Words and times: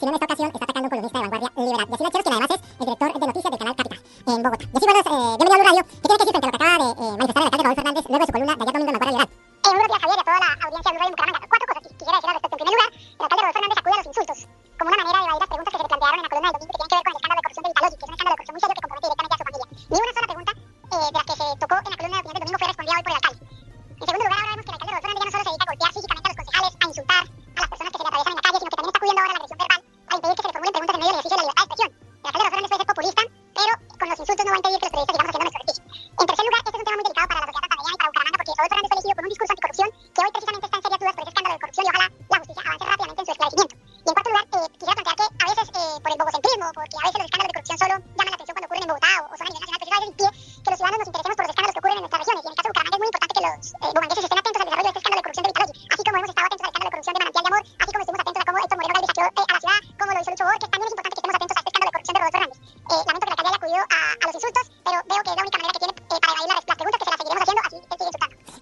sino 0.00 0.10
en 0.10 0.14
esta 0.14 0.24
ocasión 0.24 0.48
está 0.48 0.64
atacando 0.64 0.86
un 0.86 0.90
columnista 0.90 1.18
de 1.18 1.28
vanguardia 1.28 1.50
liberal. 1.60 1.86
Y 1.90 1.94
así 1.94 2.04
lo 2.04 2.10
quien 2.10 2.32
además 2.32 2.50
es 2.50 2.60
el 2.80 2.86
director 2.88 3.08
de 3.12 3.26
noticias 3.26 3.50
del 3.50 3.60
canal 3.60 3.76
Capital 3.76 4.00
en 4.00 4.42
Bogotá. 4.42 4.64
Y 4.64 4.76
así, 4.76 4.86
buenos, 4.88 5.06
eh, 5.06 5.36
bienvenido 5.36 5.52
a 5.52 5.58
Blue 5.60 5.68
Radio. 5.68 5.82
¿Qué 5.84 6.06
tiene 6.08 6.16
que 6.16 6.24
decir 6.24 6.34
frente 6.40 6.46
a 6.46 6.50
lo 6.50 6.56
que 6.56 6.60
acaba 6.60 6.76
de 6.80 6.88
eh, 6.90 7.12
manifestar 7.20 7.40
el 7.40 7.46
alcalde 7.46 7.64
Raúl 7.68 7.76
Fernández 7.76 8.04
luego 8.08 8.20
de 8.20 8.26
su 8.26 8.32
columna 8.32 8.54
de 8.56 8.62
ayer 8.64 8.72
domingo 8.72 8.90
en 8.90 8.96
Vanguardia 8.96 9.12
Liberal? 9.12 9.28
Eh, 9.60 9.68
muy 9.70 9.76
buenos 9.76 9.92
días, 9.92 10.00
Javier, 10.00 10.16
y 10.16 10.20
a 10.20 10.24
toda 10.24 10.40
la 10.40 10.50
audiencia 10.64 10.88
de 10.88 10.96
Blue 10.96 11.04
Radio 11.04 11.12
Bucaramanga. 11.12 11.46
Cuatro 11.50 11.66
cosas 11.68 11.82
que 11.84 11.90
quisiera 12.00 12.16
decir 12.16 12.30
al 12.30 12.36
respecto. 12.40 12.56
En 12.56 12.64
primer 12.64 12.74
lugar, 12.80 12.90
el 12.90 13.20
alcalde 13.20 13.42
Raúl 13.44 13.54
Fernández 13.60 13.78
acude 13.80 13.92
a 13.92 14.00
los 14.00 14.08
insultos 14.10 14.38
como 14.80 14.88
una 14.88 15.04
manera 15.04 15.20
de 15.20 15.26
evadir 15.28 15.40
las 15.40 15.50
preguntas 15.52 15.70
que 15.70 15.76
se 15.76 15.84
le 15.84 15.90
plantearon 15.90 16.16
en 16.16 16.24
la 16.24 16.30
columna 16.32 16.48
del 16.48 16.56
domingo 16.56 16.72
que 16.72 16.80
tienen 16.80 16.90
que 16.90 16.96
ver 16.96 17.04
con 17.04 17.12
el 17.12 17.20
escándalo 17.20 17.40
de 17.40 17.44
corrupción 17.44 17.60
de 17.60 17.70
Vitalogic, 17.70 17.98
que 18.00 18.04
es 18.04 18.10
un 18.10 18.16
escándalo 18.16 18.32
de 18.32 18.38
corrupción 18.40 18.54
muy 18.56 18.62
serio 18.64 18.76
que 18.76 18.80
compromete 18.80 19.06
directamente 19.10 19.34
a 19.34 19.40
su 19.40 19.44
familia. 19.44 19.66
Ni 19.90 19.96
una 20.00 20.12
sola 20.16 20.28
pregunta 20.30 20.52
eh, 20.90 21.06
de 21.10 21.16
las 21.20 21.26
que 21.28 21.34
se 21.40 21.46
tocó 21.60 21.74
en 21.76 21.90
la 21.90 21.98
columna 22.00 22.16
de 22.16 22.22
opinión 22.24 22.34
del 22.40 22.40
domingo 22.40 22.58
fue 22.60 22.68
respondida 22.70 22.96
hoy 22.96 23.04
por 23.04 23.12
el 23.12 23.20
alcalde. 23.20 23.40
En 24.00 24.06
segundo 24.08 24.24
lugar, 24.24 24.40
ahora 24.40 24.50
vemos 24.50 24.64
que 24.64 24.70
el 24.70 24.76
alcalde 24.80 24.90
Raúl 24.90 25.04
Fernández 25.04 25.20
ya 25.20 25.28
no 25.28 25.30
solo 25.30 25.44
se 25.44 25.50
dedica 25.50 25.64
a 25.64 25.70
golpear 25.70 25.90
físicamente 25.92 26.26
a 26.26 26.30
los 26.30 26.38
concejales, 26.40 26.72
a 26.80 26.84
insultar 26.90 27.24
insultos 34.20 34.44
no 34.44 34.52
va 34.52 34.56
a 34.56 34.60
impedir 34.60 34.78
que 34.80 34.86
los 34.86 34.92
periodistas 34.92 35.14
sigamos 35.16 35.30
haciendo 35.30 35.46
nuestro 35.48 35.60
ejercicio. 35.60 35.82
En 36.20 36.26
tercer 36.28 36.44
lugar, 36.44 36.60
este 36.60 36.70
es 36.70 36.80
un 36.80 36.84
tema 36.84 36.96
muy 36.96 37.04
delicado 37.04 37.26
para 37.30 37.40
la 37.40 37.46
sociedad 37.46 37.60
santandereana 37.60 37.90
y 37.90 38.00
para 38.00 38.08
Bucaramanga 38.10 38.38
porque 38.40 38.52
Raúl 38.60 38.70
Fernández 38.70 38.90
fue 38.90 38.96
elegido 39.00 39.14
con 39.16 39.24
un 39.24 39.30
discurso 39.30 39.52
anticorrupción 39.54 39.88
que 39.90 40.20
hoy 40.20 40.30
precisamente 40.30 40.66
está 40.66 40.76
en 40.76 40.84
serias 40.84 41.00
dudas 41.00 41.14
por 41.16 41.22
ese 41.24 41.30
escándalo 41.30 41.54
de 41.54 41.60
corrupción 41.60 41.84
y 41.84 41.90
ojalá 41.90 42.06
la 42.30 42.38
justicia 42.40 42.60
avance 42.60 42.84
rápidamente 42.90 43.20
en 43.20 43.26
su 43.26 43.32
esclarecimiento. 43.32 43.74
Y 43.80 44.08
en 44.10 44.14
cuarto 44.14 44.30
lugar, 44.30 44.44
eh, 44.50 44.68
quisiera 44.80 44.94
plantear 45.00 45.16
que 45.20 45.26
a 45.40 45.46
veces 45.50 45.66
eh, 45.70 45.96
por 46.00 46.10
el 46.10 46.18
bobocentrismo, 46.20 46.66
porque 46.76 46.96
a 47.00 47.04
veces 47.08 47.18
los 47.20 47.26
escándalos 47.30 47.50
de 47.50 47.56
corrupción 47.56 47.78
solo 47.80 47.94
llaman 48.00 48.30
la 48.30 48.36
atención 48.40 48.54
cuando 48.56 48.68
ocurren 48.70 48.84
en 48.84 48.90
Bogotá 48.90 49.12
o, 49.20 49.24
o 49.30 49.34
son 49.40 49.46
a 49.46 49.50
nivel 49.50 49.70
nacional, 49.70 49.80
pero 49.80 49.90
eso 49.90 49.96
a 49.96 50.00
veces 50.00 50.10
impide 50.10 50.40
que 50.60 50.70
los 50.70 50.78
ciudadanos 50.80 50.98
nos 51.00 51.10
interesemos 51.10 51.36
por 51.40 51.44
los 51.44 51.52
escándalos 51.54 51.74
que 51.74 51.80
ocurren 51.80 51.96
en 52.00 52.04
nuestras 52.04 52.20
regiones. 52.20 52.40
Y 52.40 52.46
en 52.46 52.50
el 52.50 52.58
caso 52.60 52.66
de 52.66 52.70
Bucaramanga 52.70 52.96
es 52.96 53.00
muy 53.00 53.10
importante 53.10 53.34
que 53.36 53.42
los 53.44 53.54
eh, 53.70 54.20
estén 54.20 54.38
atentos 54.40 54.60
al 54.60 54.68
desarrollo 54.70 54.90
de 54.90 54.90
este 54.90 55.00
escándalo 55.00 55.20
de 55.20 55.24
corrupción 55.24 55.44
de 55.44 55.50
Vitalogy, 55.50 55.74
así 55.90 56.02
como 56.04 56.16
hemos 56.20 56.30
estado 56.30 56.46
atentos 56.50 56.64
al 56.64 56.70
escándalo 56.70 56.88
de 56.90 56.94
corrupción 56.94 57.14
de 57.14 57.20
Manantial 57.20 57.44
de 57.44 57.50
Amor, 57.50 57.62
así 57.80 57.90
como 57.90 58.04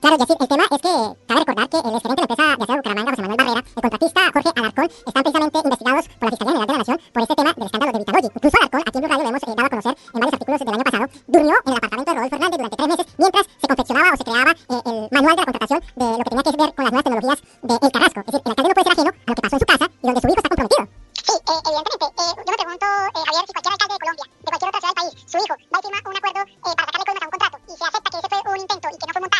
Claro, 0.08 0.24
el 0.40 0.48
tema 0.48 0.64
es 0.64 0.80
que 0.80 0.94
cabe 1.26 1.40
recordar 1.40 1.68
que 1.68 1.76
el 1.84 1.94
exgerente 1.94 2.22
de 2.22 2.32
la 2.32 2.52
empresa 2.54 2.72
de 2.72 2.76
Bucaramanga, 2.80 3.10
José 3.10 3.20
Manuel 3.20 3.36
Barrera, 3.36 3.60
el 3.60 3.82
contratista 3.82 4.20
Jorge 4.32 4.50
Alarcón, 4.56 4.88
están 4.88 5.22
precisamente 5.22 5.58
investigados 5.58 6.08
por 6.08 6.24
la 6.24 6.30
Fiscalía 6.30 6.52
General 6.56 6.66
de 6.66 6.72
la 6.72 6.78
Nación 6.78 6.98
por 7.12 7.22
este 7.22 7.34
tema 7.36 7.52
del 7.52 7.66
escándalo 7.68 7.92
de 7.92 7.98
Vitalogy. 7.98 8.28
Incluso 8.32 8.56
Alarcón, 8.56 8.80
aquí 8.88 8.96
en 8.96 9.02
Blue 9.04 9.12
Radio 9.12 9.24
lo 9.24 9.28
hemos 9.28 9.42
eh, 9.42 9.52
dado 9.52 9.66
a 9.66 9.68
conocer 9.68 9.94
en 9.98 10.20
varios 10.20 10.32
artículos 10.32 10.60
del 10.64 10.68
año 10.72 10.84
pasado, 10.88 11.04
durmió 11.28 11.54
en 11.60 11.68
el 11.68 11.76
apartamento 11.76 12.08
de 12.08 12.16
Rodolfo 12.16 12.36
Hernández 12.36 12.56
durante 12.56 12.76
tres 12.78 12.88
meses 12.88 13.06
mientras 13.18 13.44
se 13.60 13.66
confeccionaba 13.68 14.08
o 14.08 14.16
se 14.16 14.24
creaba 14.24 14.52
eh, 14.56 14.80
el 14.88 15.08
manual 15.12 15.34
de 15.36 15.42
la 15.44 15.48
contratación 15.52 15.80
de 15.92 16.06
lo 16.08 16.24
que 16.24 16.30
tenía 16.32 16.44
que 16.48 16.56
ver 16.56 16.70
con 16.72 16.84
las 16.88 16.92
nuevas 16.96 17.04
tecnologías 17.04 17.38
de 17.68 17.74
El 17.84 17.92
Carrasco. 17.92 18.20
Es 18.20 18.26
decir, 18.32 18.40
el 18.40 18.48
alcalde 18.48 18.68
no 18.68 18.74
puede 18.80 18.86
ser 18.88 18.92
ajeno 18.96 19.10
a 19.12 19.28
lo 19.28 19.34
que 19.36 19.42
pasó 19.44 19.56
en 19.56 19.60
su 19.60 19.68
casa 19.68 19.86
y 19.92 20.06
donde 20.08 20.20
su 20.24 20.28
hijo 20.32 20.40
está 20.40 20.48
comprometido. 20.48 20.84
Sí, 21.28 21.36
eh, 21.36 21.60
evidentemente. 21.68 22.06
Eh, 22.08 22.32
yo 22.32 22.48
me 22.48 22.56
pregunto, 22.56 22.86
eh, 22.88 23.22
Javier, 23.28 23.44
si 23.44 23.52
cualquier 23.52 23.72
alcalde 23.76 23.94
de 23.94 24.00
Colombia, 24.00 24.24
de 24.24 24.48
cualquier 24.48 24.68
otra 24.68 24.80
ciudad 24.80 24.94
del 24.94 25.00
país, 25.02 25.12
su 25.28 25.36
hijo 25.36 25.54
va 25.68 25.76
y 25.76 25.82
firma 25.84 25.98
un 26.08 26.16
acuerdo 26.16 26.40
eh, 26.40 26.74
para 26.78 26.86
sacarle 26.88 27.04
colmas 27.04 27.20
a 27.20 27.26
un 27.28 27.32
contrato 27.36 27.56
y 27.68 27.74
se 27.76 27.84
acepta 27.84 28.08
que 28.08 28.18
ese 28.18 28.28
fue 28.28 28.40
un 28.48 28.60
intento 28.64 28.88
y 28.88 28.96
que 28.98 29.06
no 29.08 29.12
fue 29.12 29.22
montaje, 29.28 29.37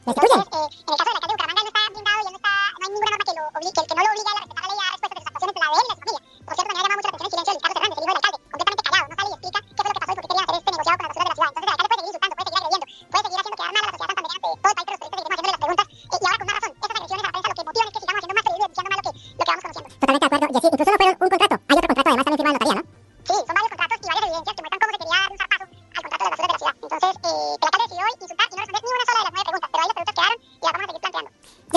Entonces, 0.00 0.32
eh, 0.32 0.68
en 0.80 0.90
el 0.90 0.96
caso 0.96 1.10
del 1.10 1.16
alcalde 1.20 1.30
de 1.30 1.36
Bucaramanga, 1.36 1.60
él 1.60 1.66
no 1.66 1.70
está 1.70 1.82
blindado 1.90 2.18
y 2.20 2.26
él 2.26 2.32
no, 2.32 2.40
está, 2.40 2.54
no 2.70 2.84
hay 2.84 2.90
ninguna 2.90 3.10
norma 3.10 3.24
que, 3.28 3.34
lo 3.36 3.42
obligue, 3.50 3.72
que, 3.76 3.82
que 3.84 3.94
no 3.94 4.00
lo 4.00 4.10
obligue 4.10 4.30
a 4.30 4.36
respetar 4.40 4.60
la 4.60 4.68
ley 4.70 4.76
y 4.76 4.80
a 4.80 4.86
dar 4.86 4.92
respuesta 4.96 5.14
de 5.14 5.20
sus 5.20 5.30
actuaciones, 5.30 5.56
la 5.60 5.68
de 5.70 5.76
él 5.76 5.84
y 5.84 5.90
de 5.90 5.94
su 5.94 6.00
familia. 6.00 6.20
Por 6.40 6.54
cierto, 6.56 6.70
también 6.70 6.80
ha 6.80 6.88
llamado 6.88 6.98
mucho 7.00 7.10
la 7.10 7.16
atención 7.20 7.30
el 7.30 7.30
silencio 7.30 7.50
de 7.50 7.56
Luis 7.60 7.64
Carlos 7.64 7.78
Hernández, 7.80 7.98
el 8.00 8.04
hijo 8.04 8.10
del 8.10 8.20
alcalde, 8.20 8.38
completamente 8.50 8.82
callado, 8.90 9.04
no 9.10 9.14
sale 9.20 9.30
y 9.30 9.34
explica 9.40 9.58
qué 9.60 9.80
fue 9.80 9.90
lo 9.90 9.94
que 9.94 10.00
pasó 10.00 10.10
y 10.10 10.16
por 10.16 10.22
qué 10.24 10.28
querían 10.30 10.46
hacer 10.50 10.56
este 10.60 10.70
negociado 10.70 10.96
con 10.96 11.04
las 11.04 11.10
basuras 11.10 11.26
de 11.26 11.30
la 11.30 11.36
ciudad. 11.36 11.50
Entonces, 11.50 11.66
el 11.66 11.74
alcalde 11.74 11.90
puede 11.90 12.00
seguir 12.00 12.10
insultando, 12.10 12.34
puede 12.40 12.48
seguir 12.50 12.60
agrediendo, 12.60 12.86
puede 13.10 13.20
seguir 13.20 13.40
haciendo 13.40 13.56
quedar 13.60 13.70
mal 13.70 13.80
a 13.80 13.86
la 13.86 13.90
sociedad 13.90 14.08
santandereana 14.10 14.40
ante 14.40 14.40
todo 14.40 14.50
el 14.50 14.66
país, 14.70 14.80
pero 14.80 14.90
los 14.90 15.00
periodistas 15.00 15.20
seguiremos 15.20 15.30
haciéndole 15.30 15.54
las 15.54 15.60
preguntas 15.60 15.86
eh, 15.90 16.18
y 16.20 16.24
ahora 16.24 16.38
con 16.40 16.46
más 16.50 16.56
razón. 16.56 16.72
Esas 16.80 16.96
agresiones 16.96 17.20
a 17.20 17.28
la 17.28 17.32
prensa 17.34 17.48
lo 17.50 17.56
que 17.60 17.64
motivan 17.70 17.86
es 17.86 17.92
que 17.94 18.00
sigamos 18.00 18.20
haciendo 18.20 18.36
más 18.40 18.44
periodismo 18.46 18.66
y 18.66 18.70
diciendo 18.70 18.90
más 18.90 18.98
lo 19.00 19.04
que, 19.04 19.12
lo 19.20 19.42
que 19.44 19.50
vamos 19.50 19.62
conociendo. 19.64 19.88
Totalmente 20.00 20.24
de 20.24 20.28
acuerdo, 20.30 20.46
Yacir. 20.50 20.70
Incluso 20.70 20.89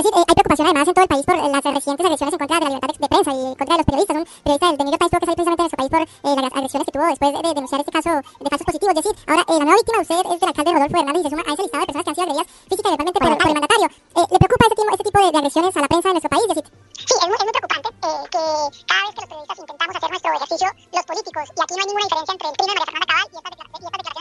Yacir, 0.04 0.14
eh, 0.20 0.24
hay 0.28 0.36
preocupación 0.36 0.68
además 0.68 0.88
en 0.88 0.94
todo 0.94 1.04
el 1.04 1.12
país 1.14 1.26
por 1.26 1.36
las 1.38 1.64
recientes 1.64 2.06
agresiones 2.06 2.34
en 2.34 2.40
contra 2.40 2.56
de 2.60 2.64
la 2.64 2.70
libertad 2.70 2.90
de, 3.00 3.08
prensa 3.08 3.32
y 3.32 3.40
en 3.40 3.56
contra 3.56 3.74
de 3.74 3.80
los 3.80 3.88
periodistas. 3.88 4.18
Un 4.18 4.26
periodista 4.44 4.68
del, 4.68 4.78
del 4.78 4.86
New 4.86 4.94
York 4.94 5.00
Times 5.00 5.12
tuvo 5.14 5.20
que 5.20 5.26
salir 5.26 5.38
precisamente 5.40 5.62
de 5.64 5.64
nuestro 5.64 5.80
país 5.80 5.92
por 5.94 6.02
eh, 6.04 6.36
las 6.44 6.54
agresiones 6.54 6.86
que 6.86 6.94
tuvo 6.94 7.06
después 7.08 7.30
de, 7.34 7.40
de 7.44 7.50
denunciar 7.54 7.80
este 7.80 7.94
caso 7.94 8.10
de 8.44 8.48
falsos 8.52 8.68
positivos. 8.68 8.94
Yacir, 8.94 9.16
ahora 9.28 9.44
eh, 9.48 9.54
la 9.54 9.64
nueva 9.64 9.78
víctima 9.80 9.98
usted 10.04 10.20
es 10.20 10.40
del 10.44 10.50
alcalde 10.52 10.72
Rodolfo 10.74 10.98
Hernández 11.00 11.22
y 11.22 11.24
se 11.24 11.32
suma 11.34 11.44
a 11.48 11.52
ese 11.54 11.64
listado 11.64 11.82
de 11.84 11.88
personas 11.88 12.04
que 12.04 12.12
han 12.12 12.16
sido 12.16 12.26
agredidas 12.28 12.48
física 12.68 12.88
y 12.88 12.92
verbalmente 12.94 13.20
por, 13.24 13.30
el 13.32 13.54
mandatario. 13.54 13.88
¿Le 14.14 14.38
preocupa 14.44 14.64
este, 14.68 14.76
tipo- 14.76 14.94
este 14.94 15.06
tipo 15.08 15.20
de, 15.24 15.28
de 15.34 15.38
agresiones 15.40 15.72
a 15.74 15.82
la 15.84 15.88
prensa 15.88 16.08
de 16.10 16.14
nuestro 16.14 16.32
país, 16.34 16.46
Yacir? 16.52 16.66
Sí, 16.94 17.16
es 17.24 17.28
muy, 17.28 17.38
es 17.40 17.46
muy 17.48 17.54
preocupante 17.54 17.90
que 18.04 18.44
cada 18.88 19.02
vez 19.04 19.14
que 19.14 19.22
los 19.24 19.30
periodistas 19.32 19.58
intentamos 19.64 19.94
hacer 19.96 20.10
nuestro 20.14 20.30
ejercicio, 20.34 20.68
los 20.94 21.06
políticos, 21.10 21.44
y 21.54 21.60
aquí 21.64 21.74
no 21.74 21.82
hay 21.84 21.88
ninguna 21.90 22.06
diferencia 22.08 22.34
entre 22.34 22.48
el 22.50 22.56
crimen 22.58 22.74
de 22.74 22.80
María 22.84 22.92
Fernanda 22.94 23.08
Cabal 23.14 23.28
y 23.34 23.36
estas 23.38 23.52
declaraciones 23.54 24.13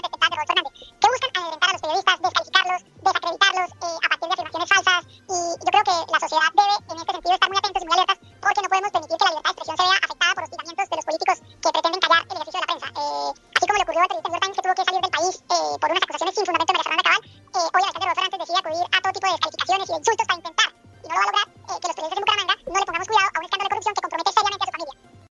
expresión 9.63 9.77
se 9.77 9.83
vea 9.83 9.99
afectada 10.03 10.35
por 10.35 10.43
hostigamientos 10.45 10.89
de 10.91 10.97
los 10.97 11.05
políticos 11.05 11.37
que 11.63 11.71
pretenden 11.71 12.01
callar 12.03 12.23
el 12.27 12.37
ejercicio 12.37 12.59
de 12.59 12.67
la 12.67 12.71
prensa. 12.73 12.89
Eh, 12.93 13.31
así 13.55 13.65
como 13.67 13.79
le 13.79 13.85
ocurrió 13.87 14.01
al 14.03 14.09
periodista 14.09 14.39
New 14.43 14.53
que 14.53 14.63
tuvo 14.63 14.75
que 14.75 14.85
salir 14.85 15.03
del 15.03 15.15
país 15.15 15.35
eh, 15.39 15.75
por 15.79 15.89
unas 15.91 16.03
acusaciones 16.03 16.35
sin 16.35 16.47
fundamento 16.47 16.73
de 16.73 16.79
María 16.79 16.89
Fernanda 16.91 17.07
Cabal, 17.07 17.23
eh, 17.23 17.69
hoy 17.73 17.83
Alejandro 17.83 18.09
Rodríguez 18.11 18.27
antes 18.27 18.41
decide 18.43 18.59
acudir 18.59 18.87
a 18.91 18.99
todo 19.03 19.13
tipo 19.13 19.27
de 19.27 19.33
descalificaciones 19.33 19.87
y 19.87 19.93
de 19.93 19.99
insultos 20.03 20.27
para 20.27 20.39
intentar, 20.43 20.71
y 20.73 21.07
no 21.07 21.15
lo 21.15 21.19
va 21.19 21.23
a 21.23 21.31
lograr, 21.31 21.47
eh, 21.47 21.77
que 21.79 21.87
los 21.87 21.97
periodistas 21.97 22.19
de 22.19 22.32